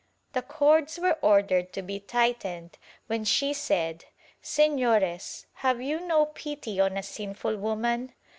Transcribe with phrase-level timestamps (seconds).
[0.33, 4.05] The cords were ordered to be tightened when she said
[4.41, 8.11] "Sefiores have you no pity on a sinful woman